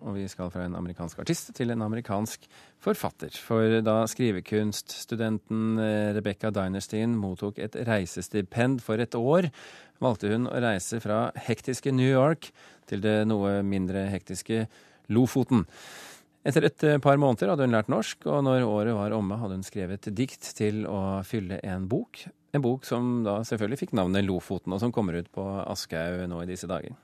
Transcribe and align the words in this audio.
og 0.00 0.16
vi 0.16 0.26
skal 0.30 0.50
fra 0.52 0.64
en 0.66 0.76
amerikansk 0.78 1.20
artist 1.22 1.52
til 1.56 1.72
en 1.72 1.84
amerikansk 1.84 2.46
forfatter. 2.82 3.34
For 3.36 3.80
da 3.84 4.02
skrivekunststudenten 4.10 5.80
eh, 5.82 6.10
Rebecca 6.16 6.52
Dinerstein 6.54 7.16
mottok 7.20 7.60
et 7.62 7.76
reisestipend 7.88 8.82
for 8.84 9.02
et 9.02 9.16
år, 9.18 9.50
valgte 10.00 10.32
hun 10.32 10.48
å 10.48 10.60
reise 10.62 11.00
fra 11.04 11.26
hektiske 11.48 11.92
New 11.92 12.08
York 12.08 12.50
til 12.90 13.04
det 13.04 13.18
noe 13.28 13.60
mindre 13.66 14.06
hektiske 14.12 14.64
Lofoten. 15.10 15.66
Etter 16.46 16.64
et 16.70 16.84
eh, 16.88 17.00
par 17.02 17.20
måneder 17.20 17.52
hadde 17.52 17.66
hun 17.66 17.74
lært 17.76 17.90
norsk, 17.92 18.24
og 18.30 18.44
når 18.46 18.64
året 18.64 18.96
var 18.96 19.12
omme, 19.12 19.36
hadde 19.42 19.58
hun 19.58 19.66
skrevet 19.66 20.08
dikt 20.16 20.54
til 20.56 20.86
å 20.88 21.20
fylle 21.26 21.60
en 21.66 21.84
bok. 21.90 22.24
En 22.56 22.64
bok 22.64 22.88
som 22.88 23.20
da 23.26 23.42
selvfølgelig 23.46 23.82
fikk 23.84 23.94
navnet 23.98 24.24
Lofoten, 24.24 24.72
og 24.72 24.80
som 24.82 24.94
kommer 24.94 25.20
ut 25.20 25.28
på 25.34 25.44
Aschehoug 25.66 26.24
nå 26.32 26.40
i 26.42 26.48
disse 26.48 26.70
dager. 26.70 26.96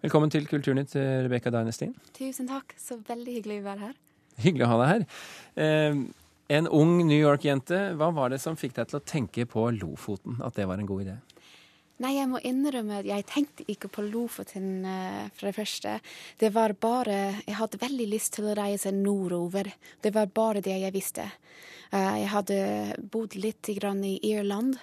Velkommen 0.00 0.30
til 0.32 0.46
Kulturnytt, 0.48 0.94
Rebekka 0.96 1.50
Dynastin. 1.52 1.90
Tusen 2.16 2.46
takk. 2.48 2.72
Så 2.80 2.96
veldig 3.04 3.34
hyggelig 3.34 3.58
å 3.60 3.64
være 3.66 3.88
her. 3.90 3.98
Hyggelig 4.40 4.64
å 4.64 4.68
ha 4.70 4.78
deg 4.80 4.92
her. 4.94 5.02
Eh, 5.60 5.98
en 6.56 6.68
ung 6.72 6.94
New 7.04 7.18
York-jente, 7.18 7.80
hva 8.00 8.08
var 8.16 8.32
det 8.32 8.38
som 8.40 8.56
fikk 8.56 8.78
deg 8.78 8.88
til 8.88 8.96
å 8.96 9.02
tenke 9.04 9.44
på 9.44 9.66
Lofoten? 9.76 10.38
At 10.40 10.56
det 10.56 10.64
var 10.70 10.80
en 10.80 10.88
god 10.88 11.04
idé? 11.04 11.18
Nei, 12.00 12.14
jeg 12.16 12.30
må 12.32 12.40
innrømme 12.48 13.02
at 13.02 13.10
jeg 13.10 13.28
tenkte 13.28 13.68
ikke 13.68 13.92
på 13.92 14.06
Lofoten 14.06 14.88
uh, 14.88 15.28
for 15.36 15.50
det 15.50 15.54
første. 15.58 15.98
Det 16.40 16.48
var 16.54 16.72
bare 16.80 17.20
Jeg 17.44 17.58
hadde 17.60 17.84
veldig 17.84 18.08
lyst 18.08 18.38
til 18.38 18.48
å 18.48 18.56
reise 18.56 18.96
nordover. 18.96 19.68
Det 20.00 20.16
var 20.16 20.32
bare 20.32 20.64
det 20.64 20.80
jeg 20.80 20.96
visste. 20.96 21.28
Uh, 21.92 22.16
jeg 22.22 22.32
hadde 22.32 22.60
bodd 23.12 23.36
litt 23.36 23.68
i 23.68 23.76
Irland, 24.32 24.80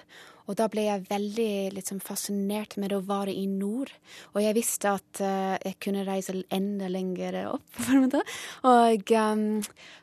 og 0.48 0.56
da 0.56 0.66
ble 0.72 0.86
jeg 0.86 1.04
veldig 1.10 1.52
liksom, 1.76 2.00
fascinert 2.00 2.78
med 2.80 2.94
å 2.96 3.02
være 3.04 3.34
i 3.36 3.44
nord. 3.50 3.92
Og 4.32 4.40
jeg 4.40 4.56
visste 4.56 4.94
at 4.96 5.20
uh, 5.20 5.56
jeg 5.60 5.76
kunne 5.84 6.06
reise 6.08 6.34
enda 6.54 6.88
lenger 6.88 7.36
opp. 7.50 7.80
og 8.72 9.12
um, 9.20 9.44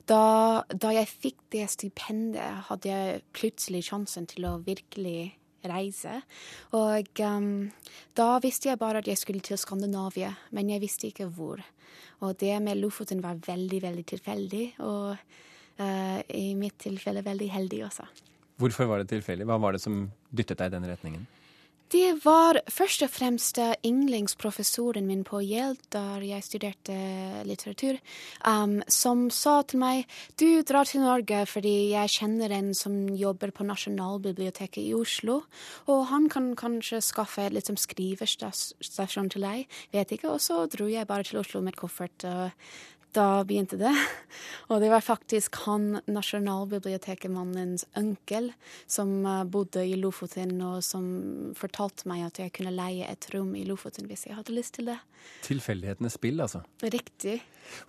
da, 0.06 0.22
da, 0.70 0.92
jeg 0.94 1.10
fikk 1.10 1.40
det 1.56 1.66
stipendet, 1.74 2.68
hadde 2.70 2.92
jeg 2.92 3.24
plutselig 3.34 3.88
sjansen 3.90 4.30
til 4.30 4.46
å 4.46 4.60
virkelig 4.66 5.34
reise. 5.66 6.20
Og 6.78 7.24
um, 7.26 7.50
da 8.18 8.30
visste 8.44 8.70
jeg 8.70 8.82
bare 8.82 9.02
at 9.02 9.10
jeg 9.10 9.18
skulle 9.22 9.42
til 9.46 9.58
Skandinavia, 9.58 10.36
men 10.54 10.70
jeg 10.70 10.86
visste 10.86 11.10
ikke 11.10 11.32
hvor. 11.34 11.66
Og 12.22 12.38
det 12.38 12.54
med 12.62 12.78
Lofoten 12.78 13.26
var 13.26 13.42
veldig, 13.48 13.82
veldig 13.82 14.06
tilfeldig, 14.14 14.66
og 14.86 15.18
uh, 15.82 16.22
i 16.30 16.48
mitt 16.54 16.78
tilfelle 16.86 17.26
veldig 17.26 17.50
heldig 17.58 17.84
også. 17.90 18.08
Hvorfor 18.62 18.88
var 18.88 19.02
det 19.02 19.12
tilfeldig? 19.12 19.48
Hva 19.50 19.60
var 19.60 19.76
det 19.76 19.84
som 19.84 20.06
dyttet 20.32 20.62
deg 20.62 20.72
i 20.72 20.78
den 20.78 20.88
retningen? 20.88 21.26
Det 21.94 22.16
var 22.24 22.58
først 22.72 23.04
og 23.06 23.12
fremst 23.14 23.60
yndlingsprofessoren 23.86 25.06
min 25.06 25.22
på 25.24 25.38
Yale, 25.46 25.78
der 25.94 26.24
jeg 26.26 26.44
studerte 26.44 26.96
litteratur, 27.46 28.00
um, 28.42 28.80
som 28.90 29.28
sa 29.30 29.60
til 29.70 29.84
meg 29.84 30.16
du 30.42 30.64
drar 30.66 30.90
til 30.90 31.06
Norge 31.06 31.44
fordi 31.46 31.92
jeg 31.92 32.14
kjenner 32.16 32.56
en 32.58 32.74
som 32.74 32.98
jobber 33.14 33.54
på 33.54 33.68
Nasjonalbiblioteket 33.70 34.82
i 34.82 34.96
Oslo, 34.98 35.44
og 35.86 36.02
han 36.10 36.26
kan 36.34 36.56
kanskje 36.58 37.04
skaffe 37.06 37.46
litt 37.54 37.70
som 37.70 37.78
skriverstasjon 37.78 39.30
til 39.36 39.46
deg, 39.46 39.78
vet 39.94 40.18
ikke. 40.18 40.34
Og 40.34 40.42
så 40.42 40.64
dro 40.66 40.90
jeg 40.90 41.06
bare 41.06 41.30
til 41.30 41.44
Oslo 41.46 41.62
med 41.62 41.78
koffert. 41.78 42.26
og 42.26 42.50
da 43.16 43.28
begynte 43.48 43.80
det. 43.80 43.94
Og 44.72 44.82
det 44.84 44.90
var 44.92 45.04
faktisk 45.06 45.60
han 45.66 46.00
nasjonalbibliotekmannens 46.10 47.86
onkel 47.98 48.52
som 48.88 49.18
eh, 49.26 49.44
bodde 49.50 49.86
i 49.86 49.98
Lofoten, 50.00 50.58
og 50.66 50.82
som 50.86 51.06
fortalte 51.58 52.10
meg 52.10 52.26
at 52.28 52.42
jeg 52.42 52.54
kunne 52.58 52.74
leie 52.76 53.08
et 53.08 53.30
rom 53.34 53.54
i 53.58 53.66
Lofoten 53.68 54.10
hvis 54.10 54.26
jeg 54.28 54.38
hadde 54.38 54.56
lyst 54.56 54.78
til 54.80 54.90
det. 54.92 54.98
Tilfeldighetenes 55.46 56.18
spill, 56.18 56.42
altså? 56.44 56.64
Riktig. 56.84 57.40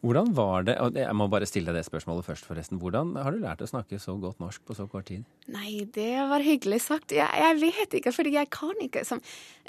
Hvordan 0.01 0.33
var 0.37 0.65
det, 0.69 0.77
og 0.81 0.97
jeg 0.97 1.17
må 1.17 1.27
bare 1.33 1.49
stille 1.49 1.69
deg 1.71 1.81
det 1.81 1.89
spørsmålet 1.89 2.27
først, 2.27 2.47
forresten. 2.49 2.81
Hvordan 2.81 3.15
har 3.21 3.35
du 3.35 3.43
lært 3.43 3.65
å 3.65 3.69
snakke 3.69 4.01
så 4.01 4.17
godt 4.21 4.41
norsk 4.41 4.65
på 4.65 4.77
så 4.79 4.87
kort 4.91 5.09
tid? 5.11 5.27
Nei, 5.53 5.85
det 5.97 6.15
var 6.31 6.45
hyggelig 6.45 6.83
sagt. 6.87 7.15
Jeg, 7.17 7.29
jeg 7.29 7.61
vet 7.61 7.99
ikke, 8.01 8.15
fordi 8.17 8.37
jeg 8.37 8.51
kan 8.55 8.75
ikke 8.83 9.05
som, 9.09 9.21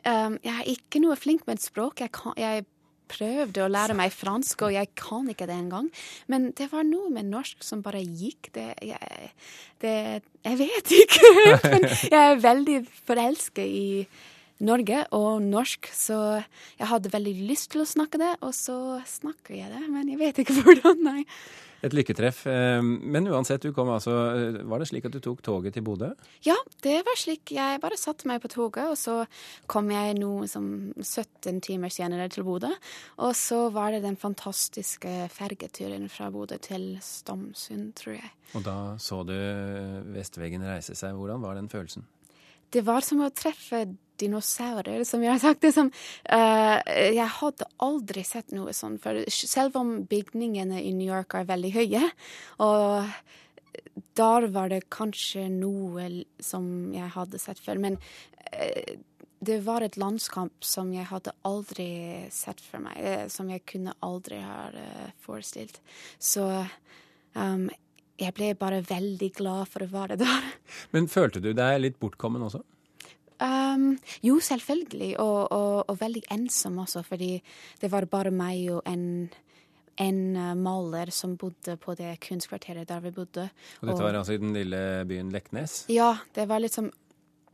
um, 0.04 0.40
Jeg 0.44 0.54
er 0.54 0.72
ikke 0.74 1.04
noe 1.04 1.18
flink 1.20 1.46
med 1.48 1.60
et 1.60 1.68
språk. 1.68 2.04
Jeg, 2.04 2.14
kan, 2.16 2.36
jeg 2.40 2.66
prøvde 3.10 3.64
å 3.64 3.72
lære 3.72 3.96
meg 3.98 4.14
fransk, 4.16 4.68
og 4.68 4.76
jeg 4.76 4.92
kan 5.00 5.28
ikke 5.32 5.48
det 5.50 5.58
engang. 5.58 5.90
Men 6.32 6.52
det 6.58 6.70
var 6.72 6.88
noe 6.88 7.12
med 7.14 7.30
norsk 7.32 7.66
som 7.66 7.84
bare 7.86 8.04
gikk. 8.04 8.52
Det 8.56 8.70
Jeg, 8.86 9.32
det, 9.82 9.94
jeg 10.46 10.58
vet 10.64 10.96
ikke. 11.02 11.32
Men 11.74 11.88
jeg 11.92 12.18
er 12.18 12.42
veldig 12.44 12.80
forelsket 13.08 13.66
i 13.68 13.88
Norge 14.68 15.04
og 15.14 15.44
norsk, 15.46 15.90
så 15.94 16.42
jeg 16.80 16.90
hadde 16.90 17.14
veldig 17.14 17.34
lyst 17.46 17.70
til 17.74 17.84
å 17.84 17.90
snakke 17.90 18.18
det, 18.22 18.34
og 18.42 18.56
så 18.58 18.98
snakker 19.06 19.54
jeg 19.60 19.70
det. 19.70 19.84
Men 19.92 20.10
jeg 20.10 20.22
vet 20.22 20.42
ikke 20.42 20.58
hvordan, 20.64 21.04
nei. 21.06 21.24
Et 21.86 21.94
lykketreff. 21.94 22.42
Eh, 22.50 22.82
men 22.82 23.28
uansett, 23.30 23.62
du 23.62 23.74
kom 23.76 23.92
altså 23.94 24.14
eh, 24.34 24.60
Var 24.66 24.82
det 24.82 24.88
slik 24.90 25.06
at 25.10 25.14
du 25.14 25.20
tok 25.24 25.44
toget 25.46 25.76
til 25.78 25.86
Bodø? 25.86 26.10
Ja, 26.46 26.56
det 26.86 26.98
var 27.06 27.20
slik. 27.20 27.54
Jeg 27.54 27.82
bare 27.84 28.00
satte 28.00 28.30
meg 28.30 28.42
på 28.44 28.52
toget, 28.52 28.90
og 28.90 28.98
så 28.98 29.20
kom 29.70 29.92
jeg 29.94 30.18
noe 30.18 30.48
som 30.50 30.68
17 31.04 31.62
timer 31.68 31.94
senere 31.94 32.30
til 32.34 32.48
Bodø. 32.48 32.72
Og 33.22 33.36
så 33.38 33.68
var 33.74 33.94
det 33.94 34.04
den 34.08 34.18
fantastiske 34.20 35.30
fergeturen 35.34 36.10
fra 36.10 36.32
Bodø 36.34 36.58
til 36.62 36.96
Stamsund, 37.04 37.94
tror 38.00 38.18
jeg. 38.18 38.34
Og 38.58 38.66
da 38.66 38.78
så 39.02 39.22
du 39.28 39.36
vestveggen 40.16 40.66
reise 40.66 40.98
seg. 40.98 41.18
Hvordan 41.18 41.44
var 41.46 41.60
den 41.60 41.70
følelsen? 41.70 42.08
Det 42.74 42.84
var 42.84 43.06
som 43.06 43.22
å 43.24 43.32
treffe 43.32 43.86
dinosaurer, 44.22 45.04
som 45.08 45.24
jeg 45.24 45.34
har 45.34 45.42
sagt. 45.42 45.64
Det 45.64 45.74
som, 45.76 45.90
uh, 46.32 46.78
jeg 46.88 47.28
hadde 47.40 47.70
aldri 47.84 48.24
sett 48.28 48.54
noe 48.56 48.76
sånt 48.76 49.02
før. 49.04 49.24
Selv 49.32 49.78
om 49.80 49.98
bygningene 50.10 50.82
i 50.84 50.94
New 50.98 51.08
York 51.08 51.38
er 51.38 51.50
veldig 51.50 51.74
høye. 51.76 52.04
Og 52.64 53.12
der 54.18 54.48
var 54.54 54.72
det 54.74 54.88
kanskje 54.94 55.48
noe 55.54 56.10
som 56.44 56.94
jeg 56.96 57.14
hadde 57.16 57.42
sett 57.42 57.62
før. 57.64 57.82
Men 57.84 58.00
uh, 58.52 58.94
det 59.38 59.60
var 59.68 59.86
et 59.86 60.00
landskamp 60.02 60.66
som 60.66 60.90
jeg 60.96 61.10
hadde 61.12 61.36
aldri 61.46 61.90
sett 62.34 62.64
for 62.64 62.84
meg. 62.84 63.02
Uh, 63.02 63.26
som 63.32 63.50
jeg 63.54 63.66
kunne 63.70 63.96
aldri 64.06 64.42
ha 64.44 64.70
forestilt. 65.24 65.82
Så 66.18 66.48
um, 67.38 67.68
jeg 68.18 68.34
ble 68.34 68.54
bare 68.58 68.82
veldig 68.82 69.30
glad 69.38 69.70
for 69.70 69.86
å 69.86 69.92
være 69.92 70.18
der. 70.20 70.50
Men 70.96 71.10
følte 71.12 71.42
du 71.44 71.52
deg 71.54 71.84
litt 71.84 72.00
bortkommen 72.02 72.42
også? 72.48 72.64
Um, 73.40 73.98
jo, 74.26 74.40
selvfølgelig. 74.42 75.20
Og, 75.20 75.52
og, 75.52 75.90
og, 75.90 75.98
veldig 76.00 76.24
ensom 76.34 76.78
også, 76.84 77.04
fordi 77.06 77.36
det 77.82 77.92
var 77.92 78.08
bare 78.10 78.32
meg 78.34 78.70
og 78.74 78.82
en, 78.90 79.28
en 80.02 80.22
uh, 80.36 80.54
maler 80.58 81.12
som 81.14 81.36
bodde 81.38 81.78
på 81.82 81.96
det 82.00 82.16
kunstkvarteret 82.26 82.90
der 82.90 83.04
vi 83.06 83.12
bodde. 83.12 83.50
Og 83.82 83.92
dette 83.92 84.06
var 84.06 84.18
altså 84.18 84.38
i 84.38 84.42
den 84.42 84.56
lille 84.58 84.80
byen 85.10 85.30
Leknes? 85.34 85.84
Ja, 85.94 86.16
det 86.36 86.48
var 86.50 86.64
liksom 86.64 86.90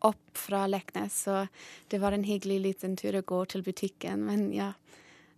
opp 0.04 0.38
fra 0.38 0.66
Leknes, 0.68 1.22
så 1.24 1.46
det 1.88 2.00
var 2.04 2.12
en 2.12 2.26
hyggelig 2.28 2.60
liten 2.60 2.96
tur 3.00 3.16
å 3.16 3.26
gå 3.28 3.44
til 3.52 3.64
butikken. 3.64 4.26
Men 4.28 4.50
ja. 4.56 4.74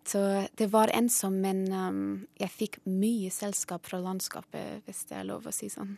Så 0.06 0.20
det 0.58 0.68
var 0.70 0.92
ensom, 0.94 1.40
men 1.42 1.64
um, 1.74 2.02
jeg 2.38 2.54
fikk 2.54 2.76
mye 2.86 3.32
selskap 3.34 3.88
fra 3.90 3.98
landskapet, 3.98 4.84
hvis 4.86 5.08
det 5.10 5.18
er 5.18 5.26
lov 5.26 5.48
å 5.50 5.54
si 5.54 5.70
sånn. 5.74 5.96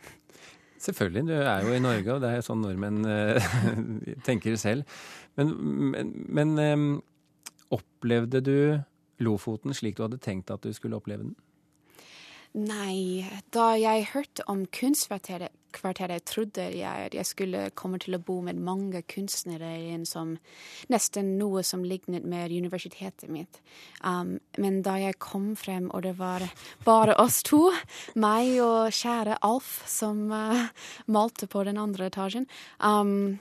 Selvfølgelig, 0.78 1.24
du 1.26 1.34
er 1.38 1.66
jo 1.66 1.74
i 1.74 1.82
Norge, 1.82 2.14
og 2.14 2.22
det 2.22 2.30
er 2.30 2.44
sånn 2.46 2.62
nordmenn 2.62 3.02
uh, 3.02 3.50
tenker 4.28 4.54
selv. 4.60 4.98
Men, 5.38 5.52
men, 5.94 6.12
men 6.30 7.00
opplevde 7.74 8.40
du 8.44 8.58
Lofoten 9.18 9.74
slik 9.74 9.96
du 9.98 10.04
hadde 10.04 10.20
tenkt 10.22 10.50
at 10.54 10.62
du 10.62 10.70
skulle 10.74 10.98
oppleve 10.98 11.26
den? 11.26 11.34
Nei, 12.58 13.26
da 13.52 13.72
jeg 13.76 14.06
hørte 14.14 14.46
om 14.48 14.64
Kunstkvarteret, 14.72 15.52
trodde 15.72 16.64
jeg 16.74 17.06
at 17.06 17.14
jeg 17.14 17.26
skulle 17.26 17.70
komme 17.74 17.98
til 17.98 18.14
å 18.14 18.18
bo 18.18 18.40
med 18.40 18.56
mange 18.56 19.02
kunstnere 19.02 19.76
i 19.78 19.90
en 19.94 20.06
som 20.06 20.38
nesten 20.88 21.38
noe 21.38 21.62
som 21.62 21.84
lignet 21.84 22.24
med 22.24 22.50
universitetet 22.50 23.28
mitt. 23.28 23.60
Um, 24.02 24.40
men 24.56 24.82
da 24.82 24.96
jeg 24.98 25.18
kom 25.18 25.54
frem, 25.56 25.90
og 25.90 26.02
det 26.02 26.18
var 26.18 26.42
bare 26.84 27.14
oss 27.18 27.42
to, 27.42 27.72
meg 28.14 28.60
og 28.60 28.90
kjære 28.92 29.38
Alf, 29.42 29.84
som 29.86 30.30
uh, 30.32 30.68
malte 31.06 31.46
på 31.46 31.64
den 31.64 31.78
andre 31.78 32.08
etasjen 32.08 32.46
um, 32.78 33.38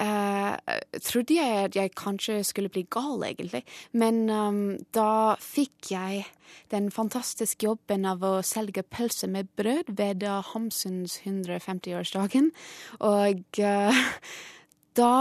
uh, 0.00 0.56
trodde 1.04 1.36
jeg 1.36 1.68
at 1.68 1.76
jeg 1.76 1.94
kanskje 1.98 2.40
skulle 2.46 2.72
bli 2.72 2.86
gal, 2.90 3.22
egentlig. 3.26 3.62
Men 3.92 4.26
um, 4.30 4.64
da 4.94 5.36
fikk 5.42 5.92
jeg 5.92 6.26
den 6.72 6.90
fantastiske 6.94 7.66
jobben 7.66 8.06
av 8.08 8.24
å 8.24 8.34
selge 8.46 8.84
pølse 8.86 9.28
med 9.30 9.48
brød 9.58 9.94
ved 9.98 10.26
Hamsuns 10.52 11.20
150-årsdagen. 11.24 12.52
Og 13.06 13.62
uh, 13.62 14.04
da 15.00 15.12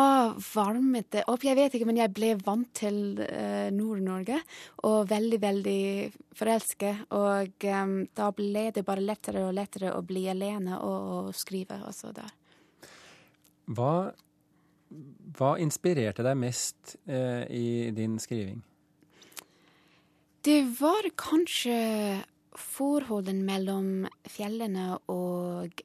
varmet 0.53 1.09
det 1.11 1.25
opp. 1.31 1.43
Jeg 1.45 1.57
vet 1.59 1.75
ikke, 1.75 1.87
men 1.89 1.99
jeg 1.99 2.13
ble 2.15 2.33
vant 2.45 2.69
til 2.77 3.19
uh, 3.19 3.67
Nord-Norge 3.75 4.39
og 4.87 5.09
veldig, 5.11 5.41
veldig 5.43 5.81
forelsket. 6.37 7.07
Og 7.17 7.67
um, 7.71 7.97
da 8.15 8.31
ble 8.35 8.69
det 8.75 8.85
bare 8.87 9.03
lettere 9.03 9.45
og 9.47 9.55
lettere 9.57 9.95
å 9.95 10.03
bli 10.05 10.27
alene 10.31 10.79
og, 10.79 11.11
og 11.19 11.35
skrive 11.37 11.81
også 11.89 12.13
der. 12.15 12.31
Hva 13.65 13.91
hva 15.35 15.55
inspirerte 15.61 16.23
deg 16.25 16.37
mest 16.39 16.95
eh, 17.05 17.43
i 17.49 17.91
din 17.95 18.19
skriving? 18.21 18.61
Det 20.45 20.61
var 20.79 21.09
kanskje 21.17 21.77
forholden 22.55 23.41
mellom 23.47 24.05
fjellene 24.29 24.93
og 25.11 25.81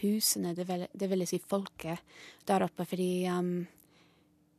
husene, 0.00 0.54
det 0.54 0.66
vil, 0.68 0.86
det 0.92 1.08
vil 1.10 1.26
si 1.28 1.38
folket 1.38 2.02
der 2.48 2.64
oppe. 2.66 2.84
Fordi 2.88 3.28
um, 3.32 3.52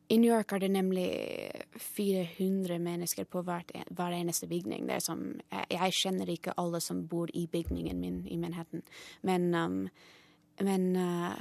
i 0.10 0.18
New 0.18 0.32
York 0.32 0.54
er 0.56 0.64
det 0.64 0.72
nemlig 0.72 1.10
400 1.78 2.80
mennesker 2.80 3.28
på 3.30 3.44
hvert, 3.46 3.72
hver 3.92 4.16
eneste 4.16 4.48
bygning. 4.48 4.90
Som, 5.04 5.40
jeg, 5.52 5.68
jeg 5.76 5.98
kjenner 6.02 6.34
ikke 6.34 6.56
alle 6.58 6.82
som 6.82 7.06
bor 7.08 7.30
i 7.34 7.46
bygningen 7.52 8.00
min 8.00 8.22
i 8.28 8.38
Manhattan. 8.38 8.84
Men, 9.22 9.54
um, 9.54 9.82
men 10.64 10.96
uh, 10.96 11.36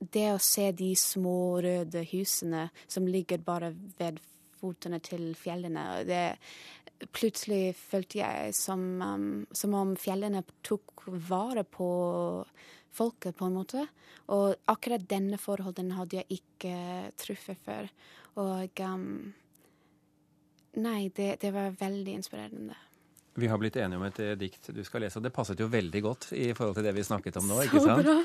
det 0.00 0.26
å 0.32 0.40
se 0.42 0.70
de 0.72 0.90
små 0.96 1.60
røde 1.64 2.04
husene 2.12 2.68
som 2.88 3.08
ligger 3.08 3.42
bare 3.44 3.72
ved 3.98 4.20
fotene 4.60 5.00
til 5.04 5.32
fjellene 5.38 6.02
det, 6.08 6.24
Plutselig 7.16 7.72
følte 7.80 8.18
jeg 8.20 8.52
som, 8.52 8.80
um, 9.00 9.28
som 9.56 9.72
om 9.72 9.94
fjellene 9.96 10.42
tok 10.66 11.06
vare 11.30 11.62
på 11.64 11.88
folket, 12.92 13.38
på 13.38 13.46
en 13.48 13.56
måte. 13.56 13.86
Og 14.36 14.52
akkurat 14.68 15.06
denne 15.08 15.38
forholden 15.40 15.94
hadde 15.96 16.18
jeg 16.20 16.42
ikke 16.42 16.74
truffet 17.22 17.62
før. 17.64 17.88
Og 18.44 18.84
um, 18.84 19.32
Nei, 20.78 21.08
det, 21.16 21.40
det, 21.42 21.48
var 21.50 21.72
veldig 21.74 22.12
inspirerende. 22.20 22.76
Vi 23.40 23.48
har 23.50 23.58
blitt 23.58 23.74
enige 23.80 23.98
om 23.98 24.04
et 24.06 24.20
eh, 24.22 24.36
dikt 24.38 24.68
du 24.70 24.84
skal 24.86 25.02
lese, 25.02 25.18
og 25.18 25.24
det 25.24 25.32
passet 25.34 25.58
jo 25.58 25.66
veldig 25.72 26.02
godt 26.04 26.28
i 26.36 26.52
forhold 26.54 26.76
til 26.76 26.86
det 26.86 26.92
vi 26.94 27.06
snakket 27.06 27.40
om 27.40 27.48
nå. 27.50 27.56
ikke 27.64 27.82
sant? 27.82 28.04
Så 28.04 28.06
bra. 28.06 28.20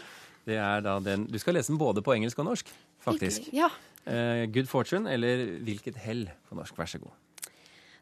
Det 0.45 0.55
er 0.61 0.79
da 0.85 0.99
den, 0.99 1.25
Du 1.27 1.39
skal 1.39 1.53
lese 1.53 1.71
den 1.71 1.79
både 1.81 2.01
på 2.01 2.13
engelsk 2.13 2.39
og 2.39 2.45
norsk, 2.45 2.69
faktisk. 2.99 3.49
Ja. 3.53 3.69
Uh, 4.05 4.45
Good 4.53 4.65
fortune, 4.69 5.11
eller 5.11 5.59
Hvilket 5.65 5.95
hell 5.95 6.29
på 6.49 6.55
norsk. 6.55 6.77
Vær 6.77 6.85
så 6.85 6.99
god. 6.99 7.11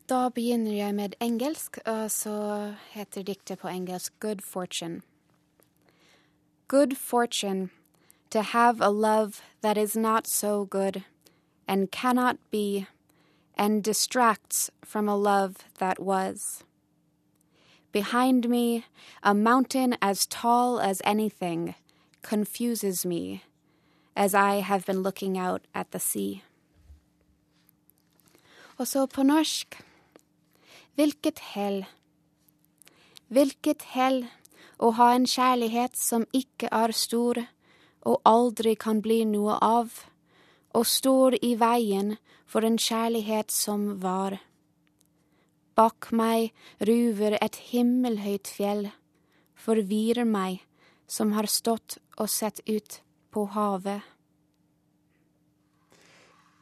Da 0.10 0.30
begynner 0.30 0.74
jeg 0.74 0.95
med 0.95 1.16
engelsk, 1.22 1.80
og 1.86 2.12
så 2.12 2.74
heter 2.92 3.24
diktet 3.24 3.60
på 3.60 3.68
engelsk 3.68 4.13
Good 4.19 4.42
fortune. 4.42 5.01
good 6.74 6.98
fortune 6.98 7.69
to 8.31 8.42
have 8.42 8.81
a 8.81 8.90
love 8.90 9.42
that 9.62 9.78
is 9.78 9.95
not 9.95 10.25
so 10.25 10.66
good 10.66 11.04
and 11.68 11.92
cannot 11.92 12.38
be 12.50 12.88
and 13.56 13.84
distracts 13.84 14.72
from 14.84 15.07
a 15.07 15.16
love 15.16 15.57
that 15.78 16.00
was. 16.00 16.63
Behind 17.92 18.50
me, 18.50 18.86
a 19.22 19.36
mountain 19.36 19.95
as 20.01 20.25
tall 20.25 20.80
as 20.80 21.00
anything 21.06 21.75
confuses 22.24 23.06
me 23.06 23.44
as 24.16 24.34
I 24.34 24.62
have 24.62 24.86
been 24.86 25.04
looking 25.04 25.38
out 25.38 25.62
at 25.75 25.92
the 25.92 26.00
sea. 26.00 26.42
Og 28.78 28.88
så 28.88 29.06
på 29.06 29.24
norsk 29.24 29.84
Hvilket 30.96 31.40
hell. 31.40 31.86
Hvilket 33.28 33.81
hell 33.94 34.25
å 34.78 34.92
ha 34.98 35.14
en 35.16 35.25
kjærlighet 35.25 35.98
som 35.98 36.25
ikke 36.34 36.70
er 36.70 36.94
stor 36.94 37.40
og 38.04 38.20
aldri 38.30 38.76
kan 38.76 39.00
bli 39.02 39.24
noe 39.26 39.56
av, 39.62 39.94
og 40.74 40.86
står 40.86 41.38
i 41.42 41.54
veien 41.58 42.18
for 42.46 42.66
en 42.68 42.78
kjærlighet 42.78 43.54
som 43.54 43.88
var. 44.04 44.38
Bak 45.74 46.12
meg 46.12 46.52
ruver 46.78 47.38
et 47.42 47.58
himmelhøyt 47.72 48.52
fjell, 48.58 48.92
forvirrer 49.56 50.30
meg 50.30 50.62
som 51.08 51.34
har 51.36 51.50
stått 51.50 51.98
og 52.18 52.30
sett 52.30 52.62
ut 52.66 53.02
på 53.34 53.46
havet. 53.54 54.02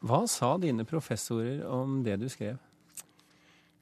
Hva 0.02 0.24
sa 0.30 0.56
dine 0.58 0.86
professorer 0.88 1.62
om 1.70 2.02
det 2.06 2.18
du 2.24 2.28
skrev? 2.32 2.58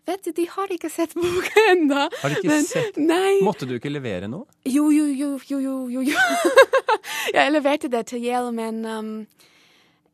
Vet 0.09 0.23
du, 0.25 0.31
de 0.35 0.45
har 0.49 0.71
ikke 0.73 0.89
sett 0.89 1.13
boka 1.13 1.63
ennå. 1.69 2.07
Har 2.21 2.33
de 2.33 2.39
ikke 2.39 2.49
men, 2.49 2.65
sett? 2.65 2.97
Nei. 2.97 3.39
Måtte 3.45 3.67
du 3.69 3.75
ikke 3.77 3.91
levere 3.91 4.27
noe? 4.31 4.49
Jo, 4.65 4.87
jo, 4.91 5.05
jo, 5.05 5.35
jo, 5.45 5.59
jo. 5.61 5.75
jo, 5.93 6.03
jo. 6.09 6.47
jeg 7.37 7.53
leverte 7.53 7.91
det 7.93 8.07
til 8.09 8.25
Yale, 8.25 8.49
men 8.55 8.81
um, 8.89 9.11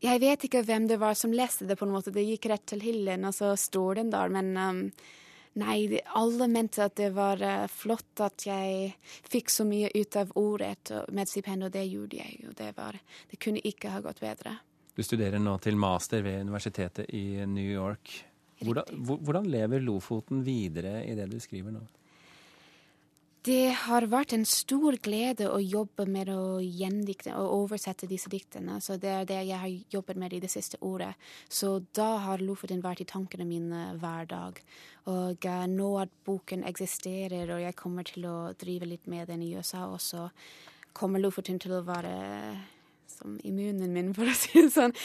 jeg 0.04 0.22
vet 0.22 0.44
ikke 0.50 0.66
hvem 0.68 0.90
det 0.92 1.00
var 1.00 1.16
som 1.18 1.34
leste 1.34 1.68
det. 1.70 1.78
på 1.80 1.88
en 1.88 1.96
måte. 1.96 2.14
Det 2.14 2.26
gikk 2.28 2.50
rett 2.52 2.66
til 2.68 2.84
hyllen, 2.84 3.24
og 3.26 3.38
så 3.38 3.54
står 3.56 4.02
den 4.02 4.12
der. 4.12 4.36
Men 4.36 4.52
um, 4.60 4.82
nei, 5.62 6.00
alle 6.20 6.48
mente 6.52 6.84
at 6.86 6.96
det 7.00 7.10
var 7.16 7.42
uh, 7.42 7.66
flott 7.72 8.24
at 8.26 8.46
jeg 8.48 8.94
fikk 9.32 9.52
så 9.54 9.66
mye 9.68 9.90
ut 9.96 10.20
av 10.20 10.32
ordet 10.40 10.94
med 11.16 11.32
stipend, 11.32 11.68
og 11.68 11.74
det 11.74 11.86
gjorde 11.88 12.22
jeg 12.22 12.40
jo. 12.44 12.54
Det, 12.56 12.72
var, 12.78 12.98
det 13.32 13.42
kunne 13.42 13.64
ikke 13.64 13.94
ha 13.96 14.04
gått 14.06 14.24
bedre. 14.24 14.58
Du 14.96 15.04
studerer 15.04 15.42
nå 15.44 15.58
til 15.60 15.76
master 15.76 16.24
ved 16.24 16.46
universitetet 16.48 17.10
i 17.16 17.44
New 17.52 17.68
York. 17.68 18.14
Hvordan, 18.64 19.04
hvordan, 19.04 19.50
lever 19.52 19.84
Lofoten 19.84 20.44
videre 20.46 21.02
i 21.04 21.16
det 21.18 21.28
du 21.32 21.40
skriver 21.44 21.74
nå? 21.76 21.82
Det 23.46 23.76
har 23.78 24.08
vært 24.10 24.34
en 24.34 24.46
stor 24.50 24.96
glede 25.06 25.46
å 25.54 25.60
jobbe 25.62 26.08
med 26.10 26.32
å 26.34 26.58
gjendikte 26.58 27.36
og 27.38 27.52
oversette 27.60 28.08
disse 28.10 28.30
diktene. 28.32 28.80
Så 28.82 28.96
det 28.98 29.12
er 29.12 29.28
det 29.30 29.38
jeg 29.46 29.60
har 29.62 29.94
jobbet 29.94 30.18
med 30.18 30.34
i 30.34 30.40
det 30.42 30.50
siste 30.50 30.80
året. 30.82 31.14
Så 31.46 31.76
da 31.94 32.08
har 32.24 32.42
Lofoten 32.42 32.82
vært 32.82 33.04
i 33.04 33.08
tankene 33.12 33.46
mine 33.46 33.84
hver 34.02 34.26
dag. 34.32 34.58
Og 35.14 35.46
uh, 35.46 35.66
nå 35.70 35.90
at 36.02 36.16
boken 36.26 36.66
eksisterer, 36.66 37.52
og 37.54 37.62
jeg 37.62 37.78
kommer 37.78 38.10
til 38.10 38.26
å 38.26 38.38
drive 38.58 38.90
litt 38.90 39.06
med 39.06 39.30
den 39.30 39.46
i 39.46 39.52
USA 39.54 39.86
også, 39.94 40.32
kommer 40.98 41.22
Lofoten 41.22 41.62
til 41.62 41.78
å 41.78 41.84
være 41.86 42.16
som 43.14 43.38
immunen 43.46 43.94
min, 43.94 44.10
for 44.18 44.26
å 44.26 44.34
si 44.34 44.58
det 44.58 44.74
sånn, 44.74 44.98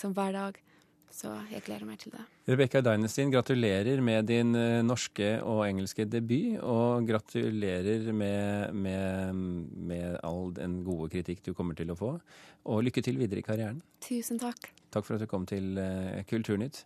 som 0.00 0.16
hver 0.16 0.32
dag. 0.32 0.62
Så 1.12 1.30
jeg 1.48 1.62
gleder 1.64 1.86
meg 1.88 2.00
til 2.02 2.12
det. 2.12 2.22
Rebekka 2.46 2.82
Dynastin, 2.84 3.30
gratulerer 3.32 4.02
med 4.04 4.26
din 4.28 4.52
eh, 4.58 4.82
norske 4.84 5.36
og 5.40 5.62
engelske 5.64 6.04
debut. 6.10 6.58
Og 6.60 7.06
gratulerer 7.08 8.10
med, 8.12 8.74
med, 8.74 9.40
med, 9.90 10.18
all 10.26 10.52
den 10.56 10.82
gode 10.86 11.08
kritikk 11.14 11.44
du 11.46 11.54
kommer 11.56 11.78
til 11.78 11.92
å 11.94 11.98
få. 11.98 12.12
Og 12.68 12.84
lykke 12.84 13.04
til 13.06 13.18
videre 13.20 13.40
i 13.40 13.46
karrieren. 13.46 13.80
Tusen 14.04 14.40
takk. 14.42 14.70
Takk 14.92 15.06
for 15.06 15.16
at 15.16 15.24
du 15.24 15.30
kom 15.30 15.46
til 15.48 15.78
eh, 15.80 16.22
Kulturnytt. 16.28 16.84